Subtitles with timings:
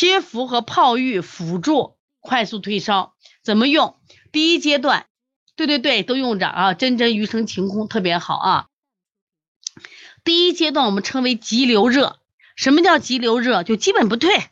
[0.00, 3.98] 贴服和泡浴辅助快速退烧，怎么用？
[4.32, 5.04] 第一阶段，
[5.56, 8.66] 对对对，都用着啊，真真余生晴空特别好啊。
[10.24, 12.18] 第一阶段我们称为急流热，
[12.56, 13.62] 什么叫急流热？
[13.62, 14.48] 就基本不退，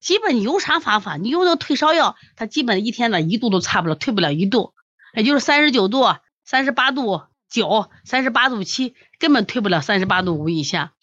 [0.00, 1.18] 基本你有啥方法？
[1.18, 4.72] 你用那退烧药，它基本一天呢一度都差不了，退不了一度，
[5.12, 6.16] 也就是三十九度、
[6.46, 10.94] 三十八度九、三十八度七，根本退不了三十八度五以下。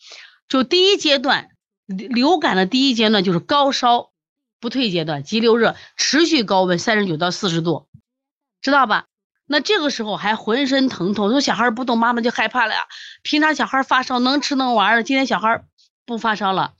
[0.48, 1.52] 就第一阶段
[1.90, 4.12] 流感的第一阶段就是高烧
[4.60, 7.88] 不退阶段，急流热持续高温三十九到四十度，
[8.62, 9.06] 知道吧？
[9.48, 12.82] 那这个时候还浑身疼痛，说小孩不动，妈妈就害怕了呀。
[13.24, 15.64] 平常小孩发烧能吃能玩的，今天小孩
[16.06, 16.76] 不发烧了。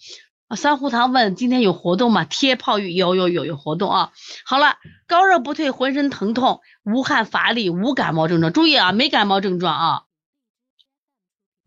[0.56, 2.26] 三胡堂问今天有活动吗？
[2.26, 4.12] 贴泡浴有有有有活动啊。
[4.46, 8.54] 好了，高热不退，浑身疼痛，无汗乏力，无感冒症状。
[8.54, 10.04] 注意啊，没感冒症状啊。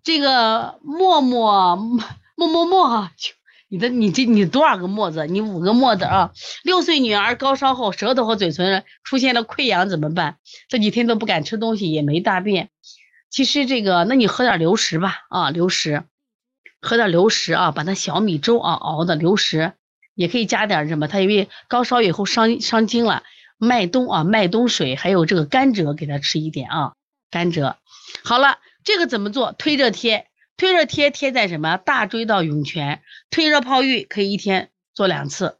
[0.04, 1.78] 这个默默
[2.46, 3.12] 默默默啊。
[3.68, 5.26] 你的你这你多少个沫子？
[5.26, 6.32] 你五个沫子啊！
[6.62, 10.36] 六岁女儿高烧后，舌头和嘴唇出现了溃疡怎么办？
[10.68, 12.68] 这几天都不敢吃东西，也没大便。
[13.30, 16.04] 其实这个，那你喝点流食吧啊，流食，
[16.82, 19.72] 喝点流食啊，把那小米粥啊熬的流食，
[20.14, 21.08] 也可以加点什么？
[21.08, 23.22] 他因为高烧以后伤伤津了，
[23.56, 26.92] 麦冬啊，麦冬水，还有这个甘蔗给他吃一点啊，
[27.30, 27.76] 甘蔗。
[28.22, 29.52] 好了，这个怎么做？
[29.52, 30.26] 推热贴。
[30.62, 35.58] 退热贴贴在什么大椎到涌泉，退热泡浴可以一天做两次。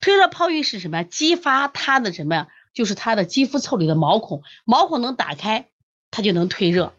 [0.00, 1.04] 退热泡浴是什么？
[1.04, 2.48] 激发它的什么呀？
[2.74, 5.68] 就是它的肌肤腠理的毛孔，毛孔能打开，
[6.10, 6.92] 它就能退热。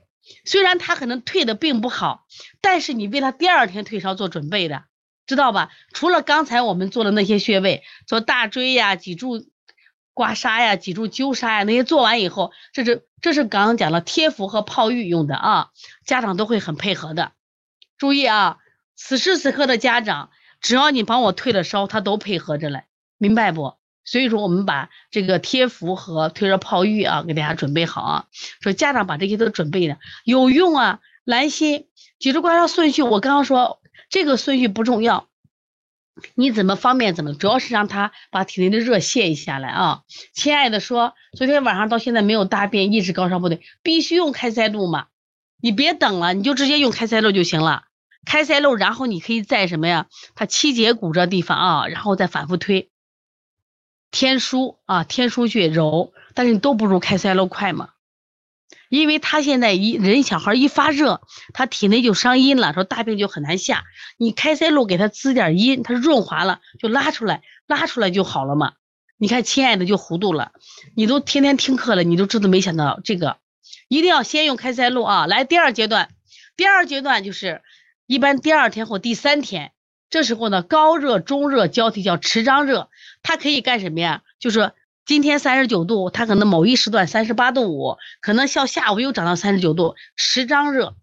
[0.46, 2.26] 虽然它可能退的并不好，
[2.62, 4.86] 但是你为它第二天退烧做准备的，
[5.28, 5.72] 知道吧？
[5.92, 9.46] 除了刚才我们做的那些穴位，做大椎呀、脊柱。
[10.14, 15.70] 刮痧呀，脊柱灸痧呀，那些做完以后，这是这是刚刚讲了贴敷和泡浴用的啊，
[16.06, 17.31] 家长都会很配合的。
[17.98, 18.58] 注意啊，
[18.95, 20.30] 此时此刻的家长，
[20.61, 23.76] 只要你帮我退了烧，他都配合着来，明白不？
[24.06, 28.26] 所以说我们把这个贴敷和退热泡浴啊，给大家准备好啊。
[28.61, 30.99] 说家长把这些都准备的有用啊。
[31.26, 35.29] 兰心，脊柱刮痧顺序，我刚刚说这个顺序不重要。
[36.36, 40.02] 你怎么方便怎么，主要是让他把体内的热泄一下来啊！
[40.34, 45.08] 亲爱的说，昨天晚上到现在没有大便，一直高烧不退，必须用开塞露嘛？
[45.62, 47.84] 你别等了，你就直接用开塞露就行了。
[48.26, 50.08] 开塞露，然后你可以在什么呀？
[50.36, 52.90] 他七节骨这地方啊，然后再反复推
[54.12, 57.90] 天枢啊，天枢去揉，但是你都不如开塞露快嘛。
[58.89, 61.22] 因为他现在一人小孩一发热，
[61.54, 63.83] 他体内就伤阴了，说大病就很难下。
[64.17, 68.73] 你开塞露给他滋点阴，他润滑了就拉出来，拉出来就好了嘛。
[69.17, 70.54] 你看，亲爱的就糊涂了，
[70.95, 73.38] 你都天天听课了，你都知道没想到这个，
[73.88, 75.27] 一定要先用开塞露啊。
[75.27, 76.10] 来，第二阶段，
[76.58, 77.61] 第二阶段就是
[78.08, 79.71] 一般第二天或第三天，
[80.10, 82.89] 这时候呢高热中热交替叫持张热，
[83.21, 84.23] 它可以干什么呀？
[84.39, 84.71] 就是。
[85.09, 90.93] 今天三十九度，它可能某一时段三十八度五，可能到下午又涨到三十九度，十张热，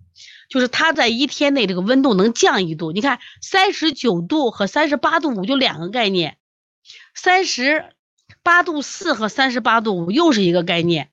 [0.49, 2.93] 就是它在一天内这个温度能降一度。
[2.93, 6.37] 你看三十九度和三十八度五就两个概念，
[7.17, 7.87] 三十
[8.45, 11.11] 八度四和三十八度五又是一个概念。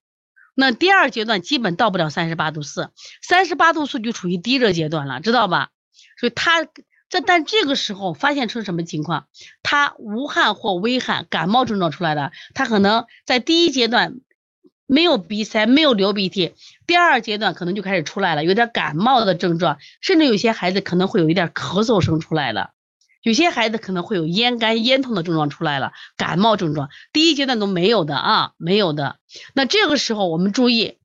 [0.54, 2.92] 那第二阶段基本到不了三十八度四，
[3.24, 5.72] 三十八度四就处于低热阶段了，知道吧？
[6.20, 6.68] 所以它。
[7.14, 9.28] 这但这个时候发现出什么情况？
[9.62, 14.16] 他无汗或微汗，感冒症状出来的，他可能在第一阶段
[14.88, 16.56] 没有鼻塞，没有流鼻涕，
[16.88, 22.72] 第二阶段可能就开始出来了，有点感冒的症状，甚至有些孩子可能会有一点咳嗽声出来了，
[23.22, 29.18] 有些孩子可能会有咽干、咽痛的症状出来了，感冒症状第一阶段都没有的啊，没有的。
[29.54, 30.98] 那这个时候我们注意，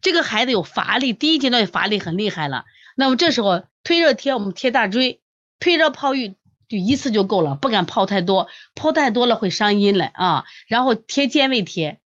[0.00, 5.20] 这个孩子有乏力，第一阶段乏力很厉害了，那么这时候退热贴我们贴大椎。
[5.58, 6.36] 退热泡浴
[6.68, 10.44] 就一次就够了，不敢泡太多，泡太多了会伤阴了啊。
[10.68, 12.00] 然后贴健胃贴，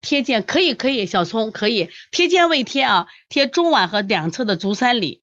[0.00, 5.22] 贴健可以可以，小葱可以贴健胃贴啊，贴中脘和两侧的足三里，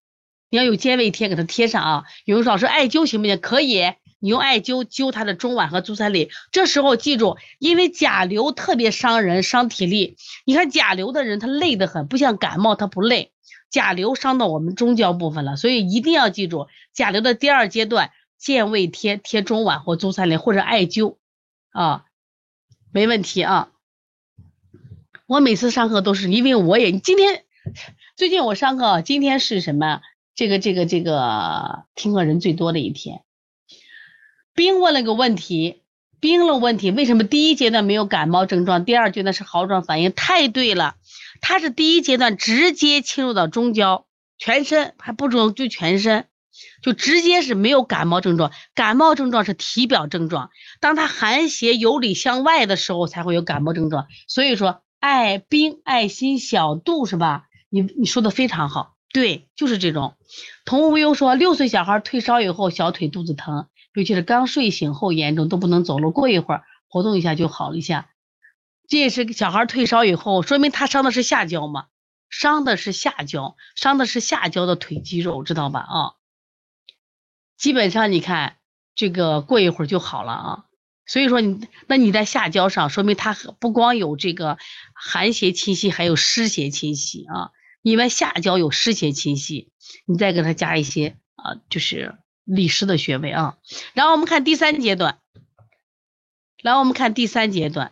[0.50, 2.04] 你要有健胃贴给它贴上啊。
[2.26, 3.40] 有人老师艾灸行不行？
[3.40, 6.30] 可以，你用艾灸灸他的中脘和足三里。
[6.52, 10.16] 这时候记住，因为甲流特别伤人，伤体力。
[10.46, 13.32] 你看甲流的人他累得很，不像感冒他不累。
[13.74, 21.18] 甲流伤到我们中焦部分了，所以一定要记住甲流的第二阶段，健胃贴贴中脘或足三里或者艾灸
[21.72, 22.06] 啊，
[22.92, 23.72] 没问题啊。
[25.26, 27.46] 我每次上课都是因为我也今天
[28.16, 30.02] 最近我上课今天是什么？
[30.36, 33.24] 这个这个这个听课人最多的一天。
[34.54, 35.82] 冰问了个问题，
[36.20, 40.12] 冰了问题，为什么第一阶段没有感冒症状，第二阶段是好转反应？
[40.12, 40.96] 太对了。
[41.46, 44.08] 它是第一阶段直接侵入到中焦，
[44.38, 46.26] 全身还不中就全身，
[46.82, 48.52] 就直接是没有感冒症状。
[48.74, 54.08] 感冒症状是体表症状，当他寒邪由里向外的时候才会有感冒症状。
[54.30, 57.44] 所以说，爱冰、爱心、小度是吧？
[57.70, 60.16] 你你说的非常好，对，就是这种。
[60.64, 68.08] 童无忧说，六岁小孩退烧以后，小腿肚子疼，尤其是刚睡醒后严重，都不能走路，过一会儿活动一下就好了一下。
[68.88, 71.88] 这也是小孩退烧以后，说明他伤的是下焦嘛，
[72.30, 75.80] 伤的是下焦，伤的是下焦的腿肌肉，知道吧？
[75.80, 75.96] 啊，
[77.58, 78.58] 基本上你看
[78.94, 80.66] 这个过一会儿就好了啊。
[81.06, 84.58] 所以说你那你在下焦上，说明他不光有这个
[84.94, 87.52] 寒邪侵袭，还有湿邪侵袭啊。
[87.82, 89.72] 因为下焦有湿邪侵袭，
[90.06, 92.16] 你再给他加一些啊，就是
[92.46, 93.58] 利湿的穴位啊。
[93.94, 95.20] 然后我们看第三阶段，
[96.62, 97.92] 来我们看第三阶段。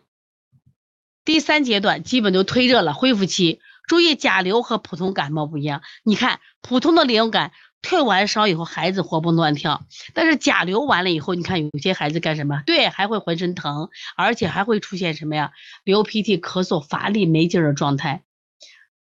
[1.31, 3.61] 第三阶段基本都退热了，恢复期。
[3.87, 5.81] 注意甲流和普通感冒不一样。
[6.03, 12.63] 你看普通的流感退完烧以后，孩子活蹦乱跳，但是甲流完了以后，你看有些孩子干什么？
[12.65, 13.87] 对，还会浑身疼，
[14.17, 15.53] 而且还会出现什么呀？
[15.85, 18.23] 流鼻涕、咳嗽、乏力、没劲儿的状态。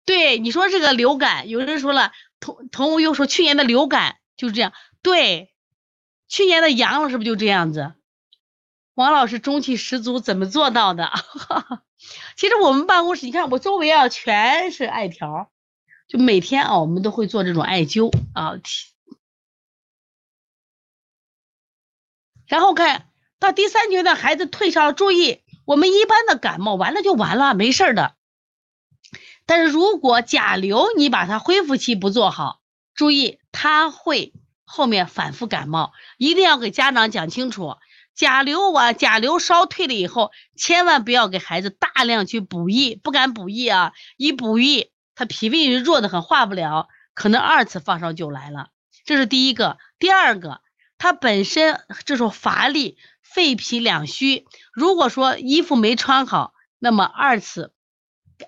[0.05, 4.75] 对，你说这个流感，有人说了，同同我又说去年的流感就是这样。
[5.01, 5.55] 对，
[6.29, 7.95] 去年的阳了是不是就这样子？
[8.99, 11.13] 王老师中气十足，怎么做到的？
[12.37, 15.53] 其实我们办公室，你看我周围啊，全是艾条，
[16.09, 18.55] 就每天啊，我们都会做这种艾灸啊。
[22.49, 23.09] 然后看
[23.39, 28.17] 到第三阶段，孩子退烧，注意，我们一般的感冒完了就完了，没事的。
[29.47, 32.63] 但是如果甲流你把它恢复期不做好，
[32.97, 34.33] 注意他会
[34.65, 37.77] 后面反复感冒，一定要给家长讲清楚。
[38.19, 43.93] 甲流完，甲流烧退了以后，千万不要给孩子大量去补益，不敢补益啊！
[44.17, 48.71] 一补益，他脾胃弱的很，化不了，可能二次发烧就来了。
[49.05, 49.79] 这是第一个。
[50.01, 50.63] 第二个，
[50.99, 57.73] 他本身这种乏力、肺脾两虚，如果说衣服没穿好，那么二次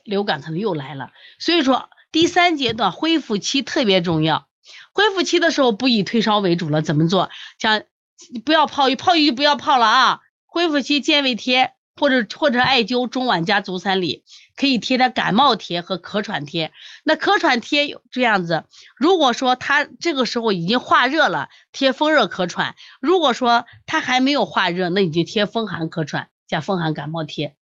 [0.03, 1.13] 流感可能又来了。
[1.39, 4.49] 所以说，第三阶段恢复期特别重要。
[4.93, 7.31] 恢复期的时候，不以退烧为主了，怎么做？
[7.61, 7.85] 像。
[8.45, 10.21] 不要泡浴，泡浴就不要泡了啊！
[10.47, 14.25] 恢复期健胃贴或者或者艾灸中脘加足三里，
[14.57, 16.73] 可以贴点感冒贴和咳喘贴。
[17.05, 18.65] 那咳喘贴这样子，
[18.97, 27.55] 如果说他这个时候已经化热了，贴风热咳喘；如果说他还没有化热，那你就贴风寒咳喘加风寒感冒贴。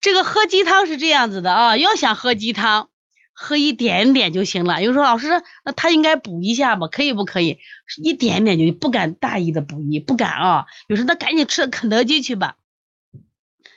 [0.00, 2.88] 这个喝鸡汤是这样子的啊，要想喝鸡汤。
[3.32, 4.82] 喝一点点就行了。
[4.82, 6.86] 有人说老师，那他应该补一下吧？
[6.86, 7.58] 可以不可以？
[8.02, 10.66] 一点点就不敢大意的补益，不敢啊。
[10.86, 12.56] 有时候那赶紧吃肯德基去吧。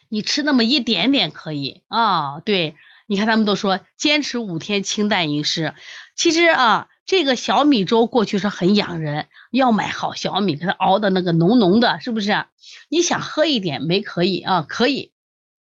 [0.09, 2.39] 你吃那么一点点可以啊。
[2.41, 2.75] 对，
[3.07, 5.73] 你看他们都说坚持五天清淡饮食。
[6.15, 12.45] 其实啊，这个小米粥过去是很养人，要买好小米，给它熬的那个浓浓的，是不是？
[12.89, 14.61] 你想喝一点没可以啊？
[14.67, 15.11] 可以。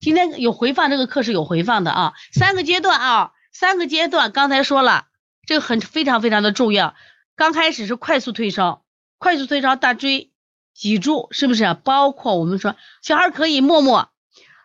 [0.00, 2.12] 今天有回放，这个课是有回放的啊。
[2.32, 3.32] 三个阶段啊。
[3.58, 5.06] 三个阶段，刚才说了，
[5.44, 6.94] 这个很非常非常的重要。
[7.34, 8.84] 刚开始是快速退烧，
[9.18, 10.30] 快速退烧大椎
[10.74, 11.74] 脊柱是不是？
[11.82, 14.10] 包括我们说小孩可以默默，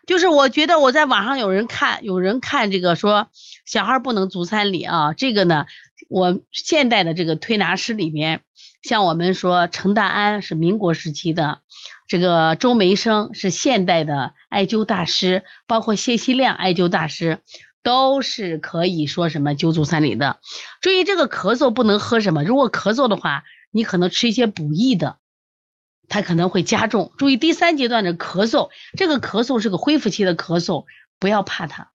[0.06, 3.26] 就是我觉得我在网上有人看，有人看这个说
[3.66, 5.66] 小孩不能足三里啊，这个呢，
[6.08, 8.42] 我现代的这个推拿师里面，
[8.80, 11.62] 像我们说程大安是民国时期的，
[12.06, 17.40] 这个周梅生是现代的艾灸大师，包括谢希亮艾灸大师。
[17.84, 20.40] 都是可以说什么灸足三里的，
[20.80, 25.18] 注意这个咳嗽不能喝什么，如果咳嗽的话，你可能吃一些补益的，
[26.08, 27.12] 它可能会加重。
[27.18, 30.86] 注意第三阶段的咳嗽，这个咳嗽是个恢复期的咳嗽，
[31.20, 31.90] 不要怕它，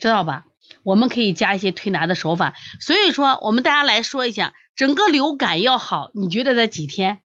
[0.00, 0.46] 知道吧？
[0.82, 2.54] 我们可以加一些推拿的手法。
[2.80, 7.20] 所以说，我们大家来说一下，整个流感要好，你觉得在几天？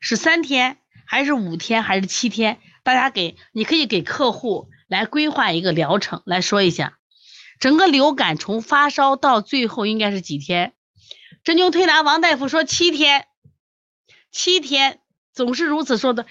[0.00, 2.58] 是三天，还是五天，还是七天？
[2.82, 6.96] 大家给你可以给客户来规划一个疗程来说一下。
[7.60, 10.72] 整个流感从发烧到最后应该是几天？
[11.44, 13.26] 针灸推拿王大夫说七天，
[14.32, 15.00] 七天
[15.32, 16.26] 总是如此说的。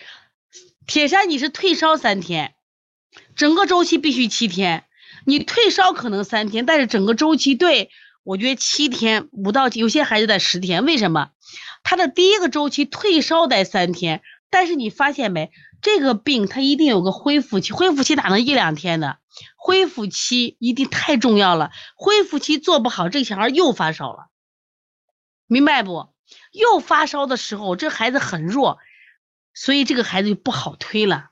[0.88, 2.55] 铁山你是退烧三天，
[3.36, 4.86] 整个周期必须七天。
[5.25, 7.91] 你退烧可能三天，但是整个周期对
[8.24, 11.29] 我觉得七天五到有些孩子在十天，为什么？
[11.83, 15.51] 他的第一个周期退烧得三天，但是你发现没？
[15.81, 19.19] 这个病它一定有个恢复期，恢复期哪能一两天的？
[19.55, 24.27] 恢复期一定太重要了，恢复期做不好，这小孩又发烧了，
[25.48, 26.13] 明白不？
[26.51, 28.77] 又发烧的时候，这孩子很弱，
[29.53, 31.29] 所以这个孩子就不好推了。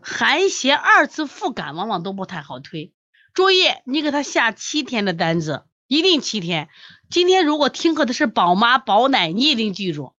[0.00, 2.94] 寒邪二次复感往往都不太好推，
[3.34, 6.68] 注意你给他下七天的单子，一定七天。
[7.10, 10.14] 今天如果听课的是宝妈宝奶，你一定记住，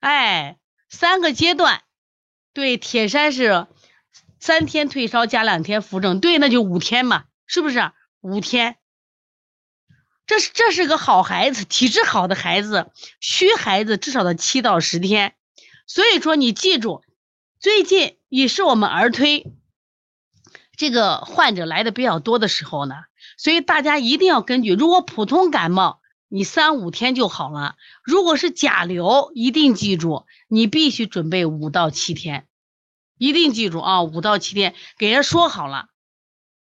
[0.00, 0.57] 哎，
[0.88, 1.82] 三个阶段，
[2.52, 3.66] 对，铁山是
[4.40, 7.92] 三天退烧加两天扶正，对，那就五天嘛，是不是？
[8.20, 8.76] 五天，
[10.26, 12.90] 这是这是个好孩子，体质好的孩子，
[13.20, 15.34] 虚孩子至少得七到十天。
[15.86, 17.02] 所以说你记住，
[17.60, 19.46] 最近也是我们儿推
[20.76, 22.94] 这个患者来的比较多的时候呢，
[23.36, 26.00] 所以大家一定要根据，如果普通感冒。
[26.28, 27.76] 你三五天就好了。
[28.04, 32.46] 如果是甲流，一定记住，你必须准备五到七天，
[33.16, 35.86] 一定记住啊，五到七天，给人说好了。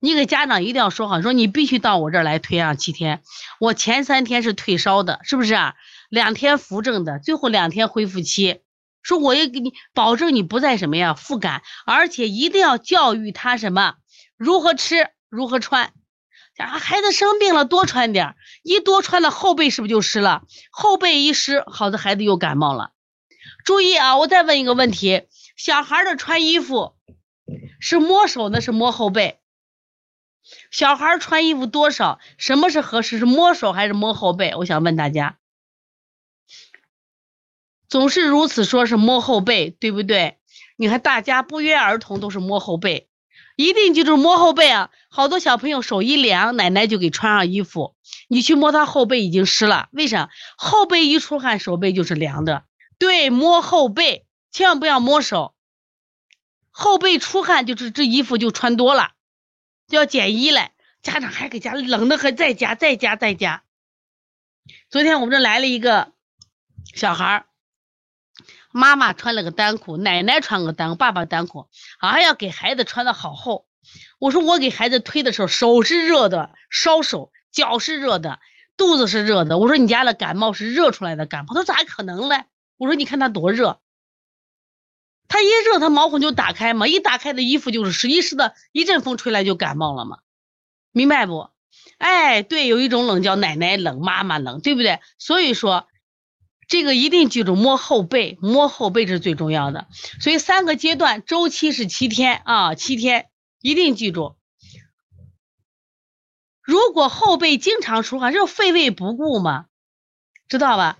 [0.01, 3.21] 你给家长一定要说好，说你必须到我这儿来推啊，七天。
[3.59, 5.75] 我前三天是退烧的，是不是啊？
[6.09, 8.61] 两天扶正的，最后两天恢复期。
[9.01, 13.95] 说我也给你保证，你不再什么呀复感，而且一定要教育他什么，
[14.37, 15.91] 如何吃，如何穿。
[16.59, 20.43] 啊，孩子生病了，多穿点一多穿了后背是不是就湿了？
[20.71, 22.91] 后背一湿，好的孩子又感冒了。
[23.63, 25.23] 注意啊，我再问一个问题：
[25.55, 26.95] 小孩的穿衣服
[27.79, 29.39] 是摸手呢，是摸后背？
[30.69, 32.19] 小孩穿衣服多少？
[32.37, 33.19] 什么是合适？
[33.19, 34.53] 是摸手还是摸后背？
[34.55, 35.37] 我想问大家，
[37.87, 40.39] 总是如此说，是摸后背，对不对？
[40.75, 43.08] 你看大家不约而同都是摸后背。
[43.59, 44.89] 一定记住摸后背啊！
[45.09, 47.93] 好多小朋友手一凉，奶奶就给穿上衣服。
[48.29, 50.29] 你去摸他后背已经湿了，为啥？
[50.55, 52.63] 后背一出汗，手背就是凉的。
[52.99, 55.55] 对，摸后背，千万不要摸手。
[56.69, 59.11] 后背出汗就是这衣服就穿多了，
[59.89, 60.69] 就要减衣了。
[61.01, 63.63] 家长还给家冷的很，再加再加再加。
[64.89, 66.13] 昨天我们这来了一个
[66.95, 67.45] 小孩儿。
[68.71, 71.67] 妈妈穿了个单裤，奶奶穿个单，爸爸单裤，
[71.99, 73.65] 还要给孩子穿的好厚。
[74.19, 78.39] 我说我给孩子推的时候，手是热的，烧手；脚是热的，
[78.77, 79.57] 肚子是热的。
[79.57, 82.45] 我说你家的感冒是热出来的感冒，他说咋可能嘞？
[82.77, 83.79] 我说你看他多热，
[85.27, 90.19] 他一热他毛孔就打开嘛，一打开的衣服就是湿，一湿的一阵风吹来就感冒了嘛，
[90.91, 91.49] 明白不？
[91.97, 94.99] 哎，对，有一种冷叫奶奶冷，妈妈冷，对不对？
[95.17, 95.88] 所以说。
[96.69, 99.87] 这个一定记住，摸后背，摸后背是最重要的。
[100.21, 103.25] 所以三个阶段，周期是七天啊，七天
[103.59, 104.35] 一定记住。
[106.61, 109.65] 如果后背经常出汗，是肺胃不顾嘛，
[110.47, 110.99] 知道吧？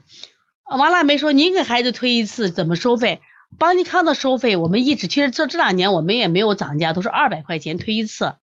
[0.66, 3.22] 王腊梅说，您给孩子推一次怎么收费？
[3.60, 8.38] 邦尼康的收费我们一直，其实这这两年我们也没有涨价，都是二百块钱推一次。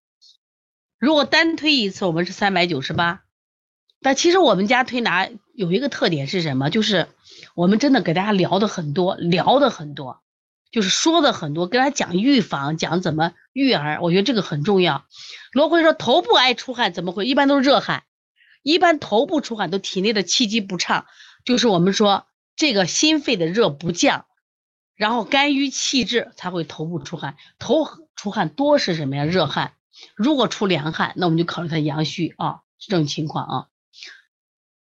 [1.00, 3.22] 如果单推一次，我们是三百九十八。
[4.00, 6.68] 但其实我们家推拿有一个特点是什么？
[6.68, 7.08] 就是
[7.54, 10.20] 我们真的给大家聊的很多，聊的很多，
[10.70, 15.06] 就是说的很多，跟他讲预防，讲怎么育儿，我觉得这个很重要。
[15.52, 17.24] 罗辉说头部爱出汗，怎么会？
[17.24, 18.04] 一般都是热汗，
[18.62, 21.06] 一般头部出汗都体内的气机不畅，
[21.44, 24.26] 就是我们说这个心肺的热不降，
[24.94, 27.36] 然后肝郁气滞才会头部出汗。
[27.58, 29.24] 头出汗多是什么呀？
[29.24, 29.72] 热汗。
[30.14, 33.66] 如果出凉汗，那我们就考虑他阳虚啊，这种情况啊。